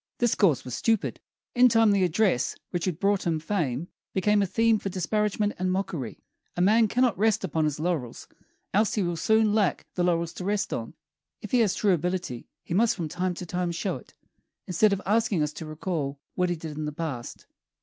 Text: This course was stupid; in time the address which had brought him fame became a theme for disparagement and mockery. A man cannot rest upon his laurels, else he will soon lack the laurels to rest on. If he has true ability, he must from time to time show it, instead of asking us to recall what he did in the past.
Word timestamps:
This 0.17 0.33
course 0.33 0.65
was 0.65 0.73
stupid; 0.73 1.19
in 1.53 1.69
time 1.69 1.91
the 1.91 2.03
address 2.03 2.55
which 2.71 2.85
had 2.85 2.99
brought 2.99 3.27
him 3.27 3.39
fame 3.39 3.87
became 4.15 4.41
a 4.41 4.47
theme 4.47 4.79
for 4.79 4.89
disparagement 4.89 5.53
and 5.59 5.71
mockery. 5.71 6.23
A 6.57 6.59
man 6.61 6.87
cannot 6.87 7.15
rest 7.19 7.43
upon 7.43 7.65
his 7.65 7.79
laurels, 7.79 8.27
else 8.73 8.95
he 8.95 9.03
will 9.03 9.15
soon 9.15 9.53
lack 9.53 9.85
the 9.93 10.03
laurels 10.03 10.33
to 10.33 10.43
rest 10.43 10.73
on. 10.73 10.95
If 11.43 11.51
he 11.51 11.59
has 11.59 11.75
true 11.75 11.93
ability, 11.93 12.47
he 12.63 12.73
must 12.73 12.95
from 12.95 13.09
time 13.09 13.35
to 13.35 13.45
time 13.45 13.71
show 13.71 13.97
it, 13.97 14.15
instead 14.65 14.91
of 14.91 15.03
asking 15.05 15.43
us 15.43 15.53
to 15.53 15.67
recall 15.67 16.19
what 16.33 16.49
he 16.49 16.55
did 16.55 16.75
in 16.77 16.85
the 16.85 16.91
past. 16.91 17.45